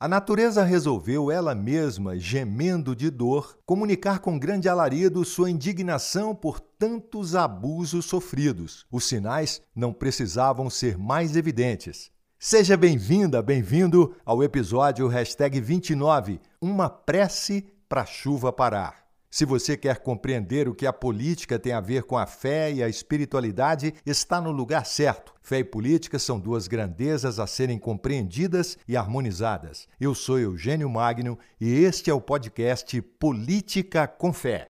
A 0.00 0.06
natureza 0.06 0.62
resolveu 0.62 1.28
ela 1.28 1.56
mesma, 1.56 2.16
gemendo 2.16 2.94
de 2.94 3.10
dor, 3.10 3.58
comunicar 3.66 4.20
com 4.20 4.38
grande 4.38 4.68
alarido 4.68 5.24
sua 5.24 5.50
indignação 5.50 6.36
por 6.36 6.60
tantos 6.60 7.34
abusos 7.34 8.04
sofridos. 8.04 8.86
Os 8.92 9.08
sinais 9.08 9.60
não 9.74 9.92
precisavam 9.92 10.70
ser 10.70 10.96
mais 10.96 11.34
evidentes. 11.34 12.12
Seja 12.38 12.76
bem-vinda, 12.76 13.42
bem-vindo 13.42 14.14
ao 14.24 14.40
episódio 14.40 15.10
29, 15.60 16.40
Uma 16.60 16.88
prece 16.88 17.66
para 17.88 18.02
a 18.02 18.06
chuva 18.06 18.52
parar. 18.52 19.04
Se 19.28 19.44
você 19.44 19.76
quer 19.76 19.98
compreender 19.98 20.68
o 20.68 20.74
que 20.76 20.86
a 20.86 20.92
política 20.92 21.58
tem 21.58 21.72
a 21.72 21.80
ver 21.80 22.04
com 22.04 22.16
a 22.16 22.24
fé 22.24 22.72
e 22.72 22.84
a 22.84 22.88
espiritualidade, 22.88 23.92
está 24.06 24.40
no 24.40 24.52
lugar 24.52 24.86
certo. 24.86 25.34
Fé 25.48 25.60
e 25.60 25.64
política 25.64 26.18
são 26.18 26.38
duas 26.38 26.68
grandezas 26.68 27.38
a 27.38 27.46
serem 27.46 27.78
compreendidas 27.78 28.76
e 28.86 28.98
harmonizadas. 28.98 29.88
Eu 29.98 30.14
sou 30.14 30.38
Eugênio 30.38 30.90
Magno 30.90 31.38
e 31.58 31.72
este 31.72 32.10
é 32.10 32.12
o 32.12 32.20
podcast 32.20 33.00
Política 33.18 34.06
com 34.06 34.30
Fé. 34.30 34.68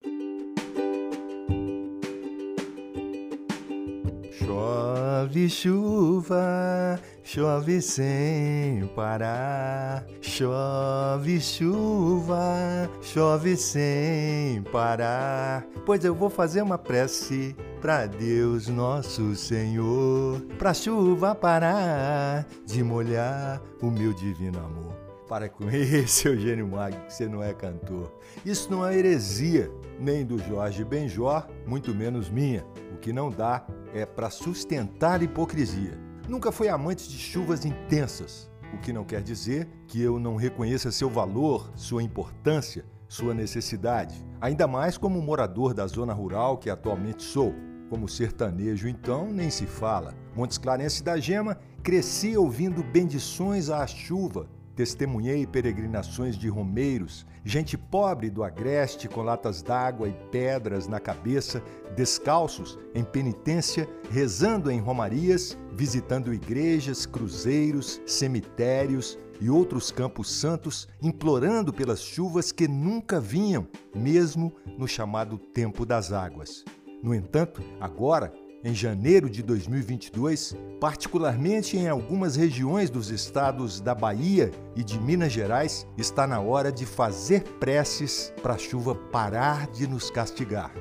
Chove 5.25 5.49
chuva, 5.49 6.99
chove 7.23 7.81
sem 7.81 8.87
parar. 8.95 10.05
Chove 10.21 11.41
chuva, 11.41 12.87
chove 13.01 13.57
sem 13.57 14.61
parar. 14.71 15.65
Pois 15.83 16.05
eu 16.05 16.13
vou 16.13 16.29
fazer 16.29 16.61
uma 16.61 16.77
prece 16.77 17.55
para 17.81 18.05
Deus 18.05 18.67
nosso 18.67 19.33
Senhor, 19.35 20.41
pra 20.59 20.75
chuva 20.75 21.33
parar 21.33 22.45
de 22.63 22.83
molhar 22.83 23.59
o 23.81 23.89
meu 23.89 24.13
divino 24.13 24.59
amor. 24.59 24.93
Para 25.27 25.49
com 25.49 25.67
esse 25.73 26.27
Eugênio 26.27 26.67
Magno, 26.67 27.01
que 27.01 27.11
você 27.11 27.27
não 27.27 27.41
é 27.41 27.51
cantor. 27.51 28.13
Isso 28.45 28.69
não 28.69 28.85
é 28.85 28.95
heresia, 28.95 29.71
nem 29.99 30.23
do 30.23 30.37
Jorge 30.37 30.83
Benjor, 30.83 31.47
muito 31.65 31.95
menos 31.95 32.29
minha. 32.29 32.63
O 32.93 32.97
que 32.97 33.11
não 33.11 33.31
dá 33.31 33.65
é 33.95 34.05
para 34.05 34.29
sustentar 34.29 35.23
hipocrisia. 35.23 35.97
Nunca 36.27 36.51
foi 36.51 36.67
amante 36.67 37.07
de 37.07 37.17
chuvas 37.17 37.63
intensas, 37.63 38.51
o 38.73 38.77
que 38.77 38.91
não 38.91 39.05
quer 39.05 39.21
dizer 39.21 39.69
que 39.87 40.01
eu 40.01 40.19
não 40.19 40.35
reconheça 40.35 40.91
seu 40.91 41.09
valor, 41.09 41.71
sua 41.75 42.03
importância, 42.03 42.83
sua 43.07 43.33
necessidade. 43.33 44.21
Ainda 44.41 44.67
mais 44.67 44.97
como 44.97 45.21
morador 45.21 45.73
da 45.73 45.87
zona 45.87 46.11
rural 46.11 46.57
que 46.57 46.69
atualmente 46.69 47.23
sou. 47.23 47.55
Como 47.89 48.09
sertanejo, 48.09 48.89
então, 48.89 49.31
nem 49.31 49.49
se 49.49 49.65
fala. 49.65 50.13
Montes 50.35 50.57
Clarence 50.57 51.01
da 51.01 51.17
Gema, 51.17 51.57
cresci 51.81 52.35
ouvindo 52.35 52.83
bendições 52.83 53.69
à 53.69 53.85
chuva, 53.87 54.49
Testemunhei 54.75 55.47
peregrinações 55.47 56.37
de 56.37 56.49
romeiros, 56.49 57.25
gente 57.45 57.77
pobre 57.77 58.29
do 58.29 58.43
agreste 58.43 59.07
com 59.07 59.21
latas 59.21 59.61
d'água 59.61 60.09
e 60.09 60.13
pedras 60.29 60.85
na 60.85 60.99
cabeça, 60.99 61.63
descalços, 61.95 62.77
em 62.93 63.03
penitência, 63.03 63.87
rezando 64.11 64.69
em 64.69 64.79
romarias, 64.79 65.57
visitando 65.71 66.33
igrejas, 66.33 67.05
cruzeiros, 67.05 68.01
cemitérios 68.05 69.17
e 69.39 69.49
outros 69.49 69.91
campos 69.91 70.29
santos, 70.29 70.89
implorando 71.01 71.71
pelas 71.71 72.01
chuvas 72.01 72.51
que 72.51 72.67
nunca 72.67 73.19
vinham, 73.19 73.67
mesmo 73.95 74.53
no 74.77 74.87
chamado 74.87 75.37
tempo 75.37 75.85
das 75.85 76.11
águas. 76.11 76.65
No 77.01 77.13
entanto, 77.13 77.61
agora 77.79 78.33
em 78.65 78.73
janeiro 78.73 79.29
de 79.29 79.43
2022, 79.43 80.57
particularmente 80.81 81.77
em 81.77 81.87
algumas 81.87 82.35
regiões 82.35 82.89
dos 82.89 83.11
estados 83.11 83.79
da 83.79 83.93
Bahia 83.93 84.49
e 84.75 84.83
de 84.83 84.99
Minas 84.99 85.31
Gerais, 85.31 85.85
está 85.95 86.25
na 86.25 86.39
hora 86.39 86.71
de 86.71 86.83
fazer 86.83 87.43
preces 87.59 88.33
para 88.41 88.55
a 88.55 88.57
chuva 88.57 88.95
parar 88.95 89.67
de 89.67 89.85
nos 89.85 90.09
castigar. 90.09 90.73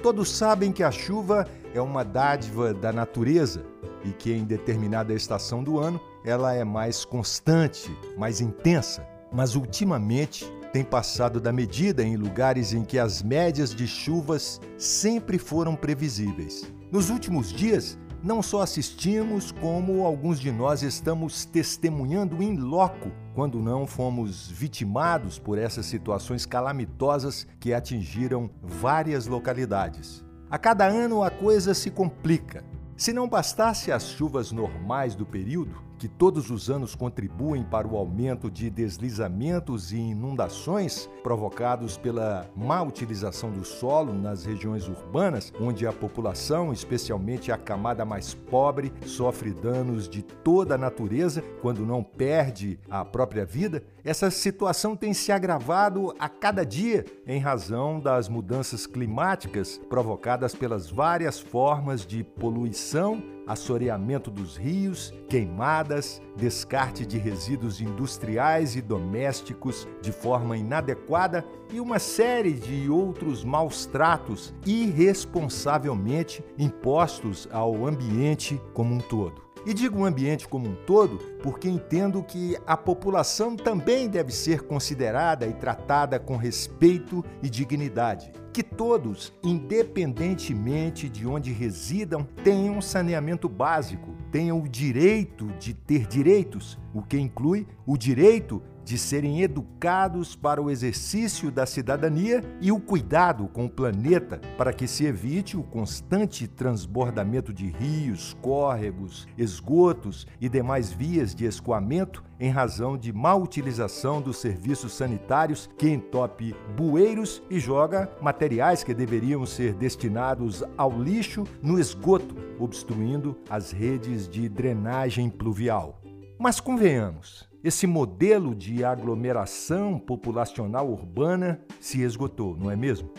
Todos 0.00 0.30
sabem 0.30 0.70
que 0.70 0.84
a 0.84 0.92
chuva 0.92 1.44
é 1.74 1.80
uma 1.80 2.04
dádiva 2.04 2.72
da 2.72 2.92
natureza 2.92 3.64
e 4.04 4.12
que 4.12 4.32
em 4.32 4.44
determinada 4.44 5.12
estação 5.12 5.64
do 5.64 5.80
ano 5.80 6.00
ela 6.24 6.54
é 6.54 6.62
mais 6.62 7.04
constante, 7.04 7.90
mais 8.16 8.40
intensa. 8.40 9.04
Mas 9.32 9.56
ultimamente 9.56 10.48
tem 10.72 10.84
passado 10.84 11.40
da 11.40 11.52
medida 11.52 12.04
em 12.04 12.16
lugares 12.16 12.72
em 12.72 12.84
que 12.84 12.96
as 12.96 13.24
médias 13.24 13.74
de 13.74 13.88
chuvas 13.88 14.60
sempre 14.78 15.36
foram 15.36 15.74
previsíveis. 15.74 16.72
Nos 16.90 17.10
últimos 17.10 17.52
dias, 17.52 17.98
não 18.22 18.42
só 18.42 18.62
assistimos, 18.62 19.52
como 19.52 20.04
alguns 20.04 20.40
de 20.40 20.50
nós 20.50 20.82
estamos 20.82 21.44
testemunhando 21.44 22.42
em 22.42 22.56
loco 22.56 23.10
quando 23.34 23.60
não 23.60 23.86
fomos 23.86 24.48
vitimados 24.50 25.38
por 25.38 25.58
essas 25.58 25.86
situações 25.86 26.46
calamitosas 26.46 27.46
que 27.60 27.74
atingiram 27.74 28.48
várias 28.62 29.26
localidades. 29.26 30.24
A 30.50 30.56
cada 30.56 30.86
ano 30.86 31.22
a 31.22 31.30
coisa 31.30 31.74
se 31.74 31.90
complica. 31.90 32.64
Se 32.96 33.12
não 33.12 33.28
bastasse 33.28 33.90
as 33.90 34.08
chuvas 34.08 34.52
normais 34.52 35.14
do 35.14 35.26
período, 35.26 35.82
que 36.04 36.08
todos 36.08 36.50
os 36.50 36.68
anos 36.68 36.94
contribuem 36.94 37.64
para 37.64 37.88
o 37.88 37.96
aumento 37.96 38.50
de 38.50 38.68
deslizamentos 38.68 39.90
e 39.90 39.96
inundações 39.96 41.08
provocados 41.22 41.96
pela 41.96 42.46
má 42.54 42.82
utilização 42.82 43.50
do 43.50 43.64
solo 43.64 44.12
nas 44.12 44.44
regiões 44.44 44.86
urbanas, 44.86 45.50
onde 45.58 45.86
a 45.86 45.92
população, 45.94 46.74
especialmente 46.74 47.50
a 47.50 47.56
camada 47.56 48.04
mais 48.04 48.34
pobre, 48.34 48.92
sofre 49.06 49.54
danos 49.54 50.06
de 50.06 50.20
toda 50.20 50.74
a 50.74 50.78
natureza 50.78 51.42
quando 51.62 51.86
não 51.86 52.02
perde 52.02 52.78
a 52.90 53.02
própria 53.02 53.46
vida, 53.46 53.82
essa 54.04 54.30
situação 54.30 54.94
tem 54.94 55.14
se 55.14 55.32
agravado 55.32 56.14
a 56.18 56.28
cada 56.28 56.64
dia 56.64 57.04
em 57.26 57.40
razão 57.40 57.98
das 57.98 58.28
mudanças 58.28 58.86
climáticas 58.86 59.80
provocadas 59.88 60.54
pelas 60.54 60.90
várias 60.90 61.40
formas 61.40 62.04
de 62.06 62.22
poluição 62.22 63.34
assoreamento 63.46 64.30
dos 64.30 64.56
rios, 64.56 65.12
queimadas, 65.28 66.20
descarte 66.36 67.04
de 67.04 67.18
resíduos 67.18 67.80
industriais 67.80 68.76
e 68.76 68.80
domésticos 68.80 69.86
de 70.00 70.12
forma 70.12 70.56
inadequada 70.56 71.44
e 71.72 71.80
uma 71.80 71.98
série 71.98 72.52
de 72.52 72.88
outros 72.88 73.44
maus 73.44 73.86
tratos 73.86 74.54
irresponsavelmente 74.66 76.44
impostos 76.58 77.48
ao 77.52 77.86
ambiente 77.86 78.60
como 78.72 78.94
um 78.94 78.98
todo. 78.98 79.43
E 79.66 79.72
digo 79.72 80.00
o 80.00 80.04
ambiente 80.04 80.46
como 80.46 80.68
um 80.68 80.74
todo 80.74 81.18
porque 81.42 81.68
entendo 81.68 82.22
que 82.22 82.56
a 82.66 82.76
população 82.76 83.56
também 83.56 84.08
deve 84.08 84.30
ser 84.30 84.62
considerada 84.62 85.46
e 85.46 85.54
tratada 85.54 86.18
com 86.18 86.36
respeito 86.36 87.24
e 87.42 87.48
dignidade. 87.48 88.30
Que 88.52 88.62
todos, 88.62 89.32
independentemente 89.42 91.08
de 91.08 91.26
onde 91.26 91.50
residam, 91.50 92.24
tenham 92.44 92.80
saneamento 92.80 93.48
básico, 93.48 94.14
tenham 94.30 94.60
o 94.60 94.68
direito 94.68 95.46
de 95.58 95.74
ter 95.74 96.06
direitos, 96.06 96.78
o 96.92 97.02
que 97.02 97.18
inclui 97.18 97.66
o 97.86 97.96
direito 97.96 98.62
de 98.84 98.98
serem 98.98 99.42
educados 99.42 100.36
para 100.36 100.62
o 100.62 100.70
exercício 100.70 101.50
da 101.50 101.66
cidadania 101.66 102.42
e 102.60 102.70
o 102.70 102.78
cuidado 102.78 103.48
com 103.48 103.64
o 103.64 103.70
planeta 103.70 104.40
para 104.58 104.72
que 104.72 104.86
se 104.86 105.06
evite 105.06 105.56
o 105.56 105.62
constante 105.62 106.46
transbordamento 106.46 107.52
de 107.52 107.66
rios, 107.66 108.36
córregos, 108.42 109.26
esgotos 109.38 110.26
e 110.40 110.48
demais 110.48 110.92
vias 110.92 111.34
de 111.34 111.44
escoamento 111.44 112.22
em 112.38 112.50
razão 112.50 112.98
de 112.98 113.12
má 113.12 113.34
utilização 113.34 114.20
dos 114.20 114.38
serviços 114.38 114.92
sanitários 114.92 115.70
que 115.78 115.88
entope 115.88 116.54
bueiros 116.76 117.42
e 117.48 117.58
joga 117.58 118.10
materiais 118.20 118.84
que 118.84 118.92
deveriam 118.92 119.46
ser 119.46 119.74
destinados 119.74 120.62
ao 120.76 120.90
lixo 121.00 121.44
no 121.62 121.78
esgoto, 121.78 122.34
obstruindo 122.58 123.36
as 123.48 123.70
redes 123.70 124.28
de 124.28 124.48
drenagem 124.48 125.30
pluvial. 125.30 126.00
Mas 126.38 126.60
convenhamos, 126.60 127.48
esse 127.64 127.86
modelo 127.86 128.54
de 128.54 128.84
aglomeração 128.84 129.98
populacional 129.98 130.86
urbana 130.86 131.62
se 131.80 132.02
esgotou, 132.02 132.54
não 132.54 132.70
é 132.70 132.76
mesmo? 132.76 133.10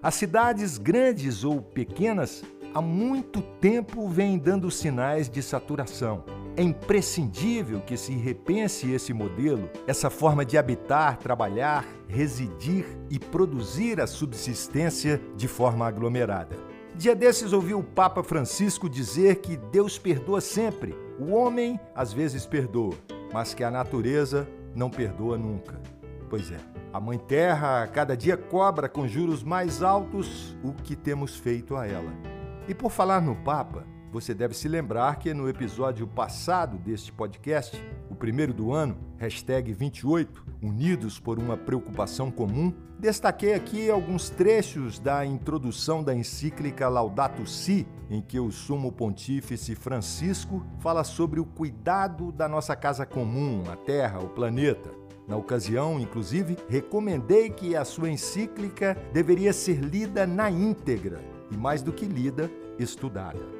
As 0.00 0.14
cidades 0.14 0.78
grandes 0.78 1.42
ou 1.42 1.60
pequenas 1.60 2.44
há 2.72 2.80
muito 2.80 3.42
tempo 3.60 4.08
vêm 4.08 4.38
dando 4.38 4.70
sinais 4.70 5.28
de 5.28 5.42
saturação. 5.42 6.22
É 6.56 6.62
imprescindível 6.62 7.80
que 7.80 7.96
se 7.96 8.14
repense 8.14 8.88
esse 8.92 9.12
modelo, 9.12 9.68
essa 9.84 10.08
forma 10.08 10.44
de 10.44 10.56
habitar, 10.56 11.18
trabalhar, 11.18 11.84
residir 12.06 12.86
e 13.10 13.18
produzir 13.18 14.00
a 14.00 14.06
subsistência 14.06 15.20
de 15.36 15.48
forma 15.48 15.84
aglomerada. 15.88 16.56
Dia 16.94 17.16
desses 17.16 17.52
ouvi 17.52 17.74
o 17.74 17.82
Papa 17.82 18.22
Francisco 18.22 18.88
dizer 18.88 19.36
que 19.36 19.56
Deus 19.56 19.98
perdoa 19.98 20.40
sempre. 20.40 20.94
O 21.18 21.32
homem 21.32 21.78
às 21.94 22.12
vezes 22.12 22.46
perdoa, 22.46 22.94
mas 23.32 23.54
que 23.54 23.64
a 23.64 23.70
natureza 23.70 24.48
não 24.74 24.90
perdoa 24.90 25.36
nunca. 25.36 25.80
Pois 26.28 26.50
é, 26.50 26.58
a 26.92 27.00
Mãe 27.00 27.18
Terra 27.18 27.82
a 27.82 27.86
cada 27.86 28.16
dia 28.16 28.36
cobra 28.36 28.88
com 28.88 29.08
juros 29.08 29.42
mais 29.42 29.82
altos 29.82 30.56
o 30.62 30.72
que 30.72 30.94
temos 30.94 31.36
feito 31.36 31.76
a 31.76 31.86
ela. 31.86 32.12
E 32.68 32.74
por 32.74 32.90
falar 32.90 33.22
no 33.22 33.34
Papa, 33.34 33.84
você 34.10 34.32
deve 34.32 34.54
se 34.54 34.68
lembrar 34.68 35.18
que 35.18 35.34
no 35.34 35.48
episódio 35.48 36.06
passado 36.06 36.78
deste 36.78 37.12
podcast, 37.12 37.82
o 38.10 38.14
primeiro 38.14 38.54
do 38.54 38.72
ano, 38.72 38.96
hashtag 39.18 39.72
28, 39.72 40.44
unidos 40.62 41.20
por 41.20 41.38
uma 41.38 41.56
preocupação 41.56 42.30
comum, 42.30 42.72
destaquei 42.98 43.54
aqui 43.54 43.90
alguns 43.90 44.30
trechos 44.30 44.98
da 44.98 45.24
introdução 45.26 46.02
da 46.02 46.14
encíclica 46.14 46.88
Laudato 46.88 47.46
Si, 47.46 47.86
em 48.08 48.22
que 48.22 48.40
o 48.40 48.50
sumo 48.50 48.90
pontífice 48.90 49.74
Francisco 49.74 50.64
fala 50.80 51.04
sobre 51.04 51.38
o 51.38 51.44
cuidado 51.44 52.32
da 52.32 52.48
nossa 52.48 52.74
casa 52.74 53.04
comum, 53.04 53.64
a 53.70 53.76
Terra, 53.76 54.20
o 54.20 54.28
planeta. 54.30 54.90
Na 55.26 55.36
ocasião, 55.36 56.00
inclusive, 56.00 56.56
recomendei 56.70 57.50
que 57.50 57.76
a 57.76 57.84
sua 57.84 58.08
encíclica 58.08 58.96
deveria 59.12 59.52
ser 59.52 59.78
lida 59.80 60.26
na 60.26 60.50
íntegra 60.50 61.20
e, 61.50 61.56
mais 61.56 61.82
do 61.82 61.92
que 61.92 62.06
lida, 62.06 62.50
estudada. 62.78 63.57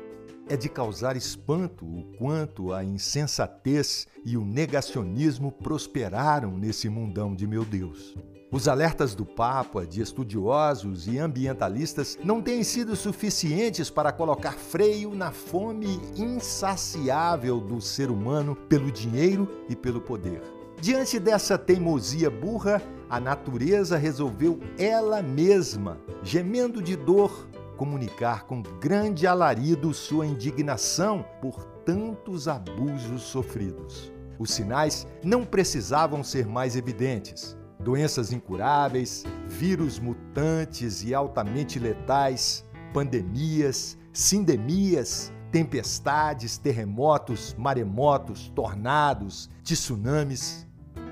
É 0.51 0.57
de 0.57 0.71
causar 0.71 1.15
espanto 1.15 1.85
o 1.85 2.05
quanto 2.17 2.73
a 2.73 2.83
insensatez 2.83 4.07
e 4.25 4.35
o 4.35 4.45
negacionismo 4.47 5.53
prosperaram 5.53 6.57
nesse 6.57 6.89
mundão 6.89 7.35
de 7.35 7.47
meu 7.47 7.67
Deus. 7.67 8.17
Os 8.51 8.67
alertas 8.67 9.15
do 9.15 9.27
Papa, 9.27 9.87
de 9.87 10.01
estudiosos 10.01 11.07
e 11.07 11.19
ambientalistas, 11.19 12.19
não 12.25 12.41
têm 12.41 12.65
sido 12.65 12.97
suficientes 12.97 13.91
para 13.91 14.11
colocar 14.11 14.53
freio 14.53 15.15
na 15.15 15.31
fome 15.31 16.01
insaciável 16.17 17.61
do 17.61 17.79
ser 17.79 18.11
humano 18.11 18.57
pelo 18.57 18.91
dinheiro 18.91 19.47
e 19.69 19.77
pelo 19.77 20.01
poder. 20.01 20.41
Diante 20.81 21.19
dessa 21.19 21.59
teimosia 21.59 22.31
burra, 22.31 22.81
a 23.11 23.19
natureza 23.19 23.97
resolveu 23.97 24.61
ela 24.79 25.21
mesma, 25.21 25.99
gemendo 26.23 26.81
de 26.81 26.95
dor, 26.95 27.48
comunicar 27.79 28.45
com 28.45 28.61
grande 28.61 29.25
alarido 29.25 29.95
sua 29.95 30.27
indignação 30.27 31.25
por 31.41 31.65
tantos 31.87 32.49
abusos 32.49 33.23
sofridos. 33.23 34.13
Os 34.37 34.51
sinais 34.51 35.07
não 35.23 35.45
precisavam 35.45 36.23
ser 36.25 36.45
mais 36.47 36.77
evidentes. 36.77 37.57
Doenças 37.79 38.33
incuráveis, 38.33 39.25
vírus 39.47 40.01
mutantes 40.01 41.05
e 41.05 41.15
altamente 41.15 41.79
letais, 41.79 42.65
pandemias, 42.93 43.97
sindemias, 44.13 45.33
tempestades, 45.53 46.59
terremotos, 46.59 47.55
maremotos, 47.57 48.51
tornados, 48.55 49.49
tsunamis, 49.63 50.67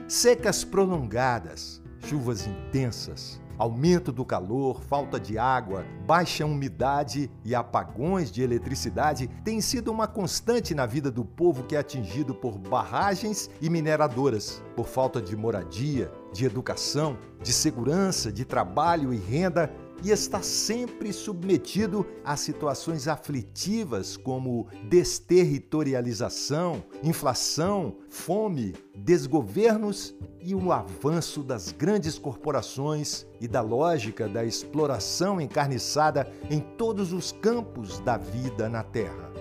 secas 0.09 0.65
prolongadas, 0.65 1.81
chuvas 2.01 2.47
intensas, 2.47 3.41
aumento 3.59 4.13
do 4.13 4.25
calor, 4.25 4.81
falta 4.83 5.19
de 5.19 5.39
água, 5.39 5.85
baixa 6.07 6.45
umidade 6.45 7.31
e 7.45 7.55
apagões 7.55 8.31
de 8.31 8.43
eletricidade 8.43 9.29
têm 9.45 9.61
sido 9.61 9.91
uma 9.91 10.07
constante 10.07 10.75
na 10.75 10.87
vida 10.87 11.11
do 11.11 11.25
povo 11.25 11.65
que 11.65 11.77
é 11.77 11.79
atingido 11.79 12.35
por 12.35 12.59
barragens 12.59 13.51
e 13.61 13.71
mineradoras, 13.71 14.63
por 14.75 14.87
falta 14.87 15.21
de 15.21 15.37
moradia, 15.37 16.11
de 16.33 16.45
educação, 16.45 17.17
de 17.43 17.53
segurança, 17.53 18.31
de 18.31 18.45
trabalho 18.45 19.13
e 19.13 19.17
renda 19.17 19.73
e 20.03 20.11
está 20.11 20.43
sempre 20.43 21.13
submetido 21.13 22.07
a 22.25 22.37
situações 22.37 23.09
aflitivas 23.09 24.17
como 24.17 24.67
desterritorialização, 24.89 26.83
inflação, 27.03 27.97
fome, 28.09 28.75
desgovernos 28.95 30.15
e 30.41 30.55
o 30.55 30.71
avanço 30.73 31.43
das 31.43 31.73
grandes 31.73 32.19
corporações 32.19 33.27
e 33.41 33.49
da 33.49 33.61
lógica 33.61 34.29
da 34.29 34.45
exploração 34.45 35.41
encarniçada 35.41 36.31
em 36.51 36.61
todos 36.61 37.13
os 37.13 37.33
campos 37.33 37.99
da 38.01 38.17
vida 38.17 38.69
na 38.69 38.83
Terra. 38.83 39.33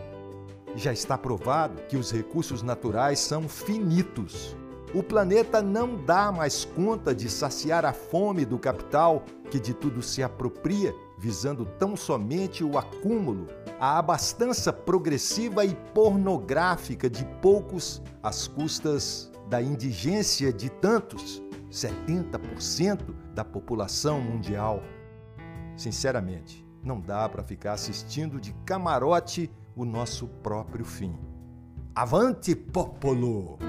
Já 0.75 0.91
está 0.91 1.17
provado 1.17 1.81
que 1.83 1.95
os 1.95 2.11
recursos 2.11 2.61
naturais 2.61 3.19
são 3.19 3.47
finitos 3.47 4.55
o 4.95 5.03
planeta 5.03 5.61
não 5.61 6.01
dá 6.05 6.31
mais 6.31 6.63
conta 6.63 7.13
de 7.13 7.29
saciar 7.29 7.83
a 7.83 7.91
fome 7.91 8.45
do 8.45 8.57
capital 8.57 9.25
que 9.51 9.59
de 9.59 9.73
tudo 9.73 10.01
se 10.01 10.23
apropria, 10.23 10.95
visando 11.19 11.65
tão 11.77 11.97
somente 11.97 12.63
o 12.63 12.77
acúmulo, 12.77 13.47
a 13.77 13.99
abastança 13.99 14.71
progressiva 14.71 15.65
e 15.65 15.75
pornográfica 15.93 17.09
de 17.09 17.25
poucos 17.41 18.01
às 18.23 18.47
custas 18.47 19.29
da 19.49 19.61
indigência 19.61 20.53
de 20.53 20.69
tantos, 20.69 21.43
70% 21.69 23.13
da 23.33 23.43
população 23.43 24.21
mundial. 24.21 24.81
Sinceramente, 25.75 26.65
não 26.81 27.01
dá 27.01 27.27
para 27.27 27.43
ficar 27.43 27.73
assistindo 27.73 28.39
de 28.39 28.53
camarote 28.65 29.51
o 29.75 29.83
nosso 29.83 30.25
próprio 30.41 30.85
fim. 30.85 31.19
Avante 31.93 32.55
popolo! 32.55 33.59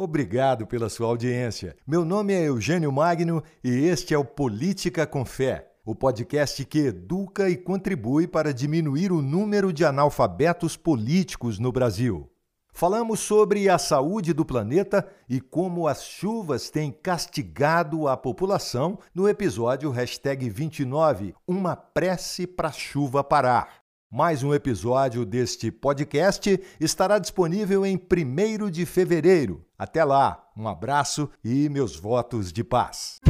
Obrigado 0.00 0.64
pela 0.64 0.88
sua 0.88 1.08
audiência. 1.08 1.74
Meu 1.84 2.04
nome 2.04 2.32
é 2.32 2.46
Eugênio 2.46 2.92
Magno 2.92 3.42
e 3.64 3.68
este 3.68 4.14
é 4.14 4.18
o 4.18 4.24
Política 4.24 5.04
com 5.04 5.24
Fé, 5.24 5.72
o 5.84 5.92
podcast 5.92 6.64
que 6.64 6.86
educa 6.86 7.50
e 7.50 7.56
contribui 7.56 8.28
para 8.28 8.54
diminuir 8.54 9.10
o 9.10 9.20
número 9.20 9.72
de 9.72 9.84
analfabetos 9.84 10.76
políticos 10.76 11.58
no 11.58 11.72
Brasil. 11.72 12.30
Falamos 12.72 13.18
sobre 13.18 13.68
a 13.68 13.76
saúde 13.76 14.32
do 14.32 14.44
planeta 14.44 15.04
e 15.28 15.40
como 15.40 15.88
as 15.88 16.04
chuvas 16.04 16.70
têm 16.70 16.92
castigado 16.92 18.06
a 18.06 18.16
população 18.16 19.00
no 19.12 19.28
episódio 19.28 19.92
29, 19.92 21.34
Uma 21.44 21.74
prece 21.74 22.46
para 22.46 22.70
chuva 22.70 23.24
parar. 23.24 23.82
Mais 24.08 24.44
um 24.44 24.54
episódio 24.54 25.26
deste 25.26 25.72
podcast 25.72 26.58
estará 26.78 27.18
disponível 27.18 27.84
em 27.84 27.96
1 27.96 28.70
de 28.70 28.86
fevereiro. 28.86 29.67
Até 29.78 30.02
lá, 30.02 30.50
um 30.56 30.66
abraço 30.66 31.30
e 31.44 31.68
meus 31.68 31.94
votos 31.94 32.52
de 32.52 32.64
paz. 32.64 33.20